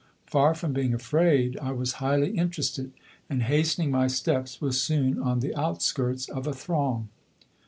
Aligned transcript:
Far 0.25 0.55
from 0.55 0.73
being 0.73 0.95
afraid 0.95 1.59
I 1.61 1.73
was 1.73 1.93
highly 2.01 2.31
interested, 2.31 2.91
and 3.29 3.43
hastening 3.43 3.91
my 3.91 4.07
steps 4.07 4.59
was 4.59 4.81
soon 4.81 5.19
on 5.21 5.41
the 5.41 5.53
outskirts 5.55 6.27
of 6.27 6.47
a 6.47 6.53
throng. 6.53 7.09